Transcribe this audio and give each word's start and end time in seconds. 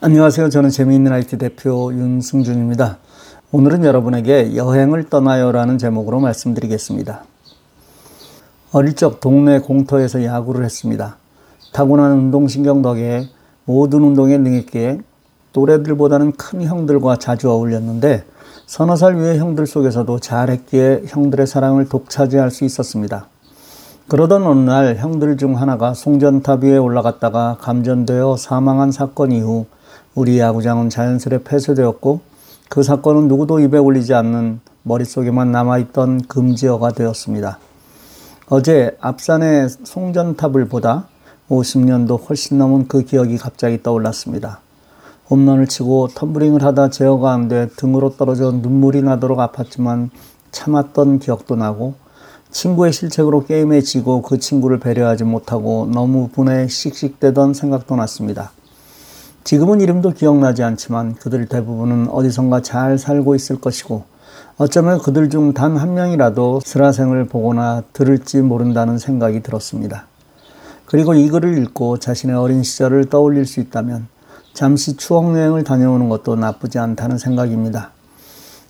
안녕하세요. 0.00 0.48
저는 0.50 0.70
재미있는 0.70 1.10
IT 1.10 1.38
대표 1.38 1.92
윤승준입니다. 1.92 2.98
오늘은 3.50 3.84
여러분에게 3.84 4.54
여행을 4.54 5.08
떠나요라는 5.10 5.76
제목으로 5.76 6.20
말씀드리겠습니다. 6.20 7.24
어릴 8.70 8.94
적 8.94 9.18
동네 9.18 9.58
공터에서 9.58 10.22
야구를 10.22 10.64
했습니다. 10.64 11.16
타고난 11.72 12.12
운동신경 12.12 12.80
덕에 12.80 13.28
모든 13.64 14.02
운동에 14.02 14.38
능했기에 14.38 15.00
또래들보다는 15.52 16.30
큰 16.36 16.62
형들과 16.62 17.16
자주 17.16 17.50
어울렸는데 17.50 18.24
서너 18.66 18.94
살 18.94 19.16
위의 19.16 19.40
형들 19.40 19.66
속에서도 19.66 20.20
잘했기에 20.20 21.06
형들의 21.08 21.44
사랑을 21.48 21.88
독차지할 21.88 22.52
수 22.52 22.64
있었습니다. 22.64 23.26
그러던 24.06 24.46
어느 24.46 24.60
날 24.60 24.94
형들 24.94 25.36
중 25.38 25.60
하나가 25.60 25.92
송전탑 25.92 26.62
위에 26.62 26.76
올라갔다가 26.76 27.56
감전되어 27.60 28.36
사망한 28.36 28.92
사건 28.92 29.32
이후 29.32 29.66
우리 30.18 30.40
야구장은 30.40 30.90
자연스레 30.90 31.44
폐쇄되었고 31.44 32.18
그 32.68 32.82
사건은 32.82 33.28
누구도 33.28 33.60
입에 33.60 33.78
올리지 33.78 34.14
않는 34.14 34.58
머릿속에만 34.82 35.52
남아있던 35.52 36.22
금지어가 36.22 36.90
되었습니다. 36.90 37.60
어제 38.48 38.96
앞산의 39.00 39.68
송전탑을 39.84 40.66
보다 40.66 41.06
50년도 41.48 42.28
훨씬 42.28 42.58
넘은 42.58 42.88
그 42.88 43.04
기억이 43.04 43.38
갑자기 43.38 43.80
떠올랐습니다. 43.80 44.58
홈런을 45.30 45.68
치고 45.68 46.08
텀블링을 46.08 46.62
하다 46.62 46.90
제어가 46.90 47.32
안 47.32 47.46
돼 47.46 47.68
등으로 47.76 48.16
떨어져 48.16 48.50
눈물이 48.50 49.02
나도록 49.02 49.38
아팠지만 49.38 50.10
참았던 50.50 51.20
기억도 51.20 51.54
나고 51.54 51.94
친구의 52.50 52.92
실책으로 52.92 53.44
게임에 53.44 53.82
지고 53.82 54.22
그 54.22 54.40
친구를 54.40 54.80
배려하지 54.80 55.22
못하고 55.22 55.88
너무 55.94 56.28
분해 56.28 56.66
씩씩대던 56.66 57.54
생각도 57.54 57.94
났습니다. 57.94 58.50
지금은 59.48 59.80
이름도 59.80 60.10
기억나지 60.10 60.62
않지만 60.62 61.14
그들 61.14 61.46
대부분은 61.46 62.10
어디선가 62.10 62.60
잘 62.60 62.98
살고 62.98 63.34
있을 63.34 63.58
것이고 63.58 64.04
어쩌면 64.58 64.98
그들 64.98 65.30
중 65.30 65.54
단 65.54 65.78
한 65.78 65.94
명이라도 65.94 66.60
슬라생을 66.62 67.28
보거나 67.28 67.82
들을지 67.94 68.42
모른다는 68.42 68.98
생각이 68.98 69.42
들었습니다. 69.42 70.04
그리고 70.84 71.14
이 71.14 71.30
글을 71.30 71.56
읽고 71.62 71.96
자신의 71.96 72.36
어린 72.36 72.62
시절을 72.62 73.06
떠올릴 73.06 73.46
수 73.46 73.60
있다면 73.60 74.08
잠시 74.52 74.98
추억 74.98 75.34
여행을 75.34 75.64
다녀오는 75.64 76.10
것도 76.10 76.36
나쁘지 76.36 76.78
않다는 76.78 77.16
생각입니다. 77.16 77.92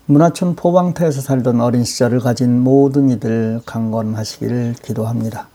문화촌 0.07 0.55
포방태에서 0.55 1.21
살던 1.21 1.61
어린 1.61 1.83
시절을 1.83 2.21
가진 2.21 2.57
모든 2.61 3.11
이들 3.11 3.63
강건하시기를 3.67 4.77
기도합니다. 4.85 5.49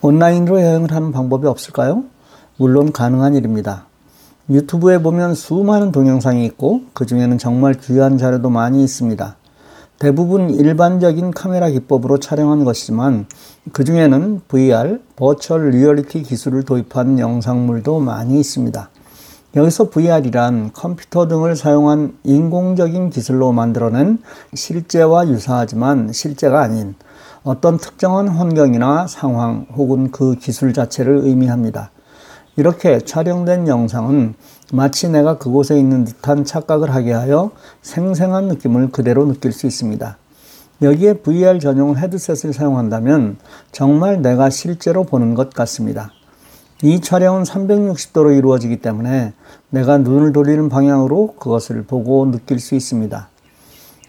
온라인으로 0.00 0.62
여행을 0.62 0.92
하는 0.92 1.12
방법이 1.12 1.46
없을까요? 1.46 2.04
물론 2.56 2.90
가능한 2.90 3.34
일입니다. 3.34 3.84
유튜브에 4.50 5.02
보면 5.02 5.34
수많은 5.34 5.92
동영상이 5.92 6.44
있고 6.46 6.82
그 6.94 7.04
중에는 7.04 7.36
정말 7.36 7.74
귀한 7.74 8.16
자료도 8.16 8.48
많이 8.48 8.82
있습니다. 8.82 9.36
대부분 9.98 10.48
일반적인 10.48 11.32
카메라 11.32 11.68
기법으로 11.68 12.18
촬영한 12.18 12.64
것이지만 12.64 13.26
그 13.72 13.84
중에는 13.84 14.42
VR, 14.48 15.00
virtual 15.16 15.70
reality 15.70 16.22
기술을 16.22 16.62
도입한 16.62 17.18
영상물도 17.18 18.00
많이 18.00 18.40
있습니다. 18.40 18.88
여기서 19.56 19.90
VR이란 19.90 20.72
컴퓨터 20.72 21.26
등을 21.28 21.56
사용한 21.56 22.16
인공적인 22.22 23.10
기술로 23.10 23.52
만들어낸 23.52 24.18
실제와 24.54 25.28
유사하지만 25.28 26.12
실제가 26.12 26.62
아닌 26.62 26.94
어떤 27.42 27.76
특정한 27.76 28.28
환경이나 28.28 29.06
상황 29.08 29.66
혹은 29.74 30.10
그 30.10 30.36
기술 30.36 30.72
자체를 30.72 31.20
의미합니다. 31.24 31.90
이렇게 32.58 32.98
촬영된 32.98 33.68
영상은 33.68 34.34
마치 34.72 35.08
내가 35.08 35.38
그곳에 35.38 35.78
있는 35.78 36.04
듯한 36.04 36.44
착각을 36.44 36.92
하게 36.92 37.12
하여 37.12 37.52
생생한 37.82 38.48
느낌을 38.48 38.90
그대로 38.90 39.28
느낄 39.28 39.52
수 39.52 39.68
있습니다. 39.68 40.16
여기에 40.82 41.12
VR 41.18 41.60
전용 41.60 41.96
헤드셋을 41.96 42.52
사용한다면 42.52 43.36
정말 43.70 44.22
내가 44.22 44.50
실제로 44.50 45.04
보는 45.04 45.34
것 45.34 45.50
같습니다. 45.50 46.10
이 46.82 47.00
촬영은 47.00 47.44
360도로 47.44 48.36
이루어지기 48.36 48.78
때문에 48.78 49.34
내가 49.70 49.98
눈을 49.98 50.32
돌리는 50.32 50.68
방향으로 50.68 51.34
그것을 51.38 51.84
보고 51.84 52.28
느낄 52.28 52.58
수 52.58 52.74
있습니다. 52.74 53.28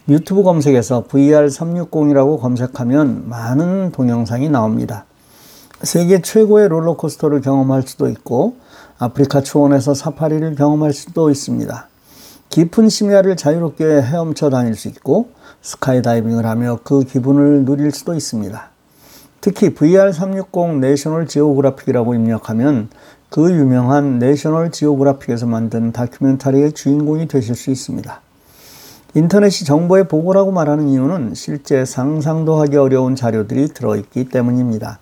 유튜브 0.08 0.42
검색에서 0.42 1.04
VR360이라고 1.04 2.40
검색하면 2.40 3.28
많은 3.28 3.92
동영상이 3.92 4.48
나옵니다. 4.48 5.04
세계 5.82 6.20
최고의 6.20 6.68
롤러코스터를 6.68 7.40
경험할 7.40 7.82
수도 7.82 8.08
있고 8.10 8.56
아프리카 8.98 9.40
초원에서 9.40 9.94
사파리를 9.94 10.54
경험할 10.54 10.92
수도 10.92 11.30
있습니다. 11.30 11.88
깊은 12.50 12.90
심해를 12.90 13.36
자유롭게 13.36 13.84
헤엄쳐 13.84 14.50
다닐 14.50 14.74
수 14.74 14.88
있고 14.88 15.30
스카이다이빙을 15.62 16.44
하며 16.44 16.78
그 16.84 17.00
기분을 17.04 17.64
누릴 17.64 17.92
수도 17.92 18.12
있습니다. 18.12 18.70
특히 19.40 19.72
VR360 19.74 20.80
내셔널 20.80 21.26
지오그래픽이라고 21.26 22.14
입력하면 22.14 22.90
그 23.30 23.50
유명한 23.50 24.18
내셔널 24.18 24.72
지오그래픽에서 24.72 25.46
만든 25.46 25.92
다큐멘터리의 25.92 26.72
주인공이 26.72 27.26
되실 27.26 27.54
수 27.54 27.70
있습니다. 27.70 28.20
인터넷이 29.14 29.64
정보의 29.64 30.08
보고라고 30.08 30.52
말하는 30.52 30.88
이유는 30.88 31.34
실제 31.34 31.86
상상도 31.86 32.60
하기 32.60 32.76
어려운 32.76 33.16
자료들이 33.16 33.68
들어있기 33.68 34.28
때문입니다. 34.28 34.98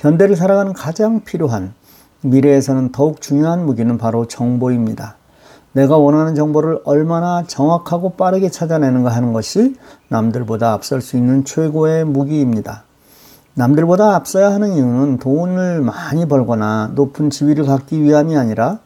현대를 0.00 0.34
살아가는 0.34 0.72
가장 0.72 1.20
필요한 1.24 1.74
미래에서는 2.22 2.90
더욱 2.90 3.20
중요한 3.20 3.66
무기는 3.66 3.98
바로 3.98 4.26
정보입니다. 4.26 5.16
내가 5.72 5.98
원하는 5.98 6.34
정보를 6.34 6.80
얼마나 6.84 7.44
정확하고 7.46 8.14
빠르게 8.14 8.48
찾아내는가 8.48 9.10
하는 9.10 9.34
것이 9.34 9.76
남들보다 10.08 10.72
앞설 10.72 11.02
수 11.02 11.18
있는 11.18 11.44
최고의 11.44 12.06
무기입니다. 12.06 12.84
남들보다 13.52 14.14
앞서야 14.14 14.50
하는 14.52 14.72
이유는 14.72 15.18
돈을 15.18 15.82
많이 15.82 16.26
벌거나 16.26 16.92
높은 16.94 17.28
지위를 17.28 17.66
갖기 17.66 18.02
위함이 18.02 18.38
아니라 18.38 18.78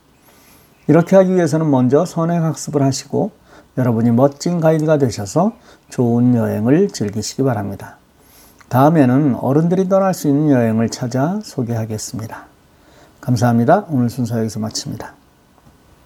이렇게 0.88 1.16
하기 1.16 1.34
위해서는 1.34 1.70
먼저 1.72 2.06
선행학습을 2.06 2.84
하시고 2.84 3.32
여러분이 3.78 4.12
멋진 4.12 4.60
가이드가 4.60 5.00
되셔서 5.00 5.54
좋은 5.90 6.36
여행을 6.36 6.90
즐기시기 6.90 7.44
바랍니다. 7.44 7.98
다음에는 8.72 9.36
어른들이 9.36 9.90
떠날 9.90 10.14
수 10.14 10.30
있는 10.30 10.50
여행을 10.50 10.88
찾아 10.88 11.42
소개하겠습니다. 11.44 12.46
감사합니다. 13.20 13.86
오늘 13.90 14.10
순서 14.10 14.40
여기서 14.40 14.62
마칩니다. 14.62 15.14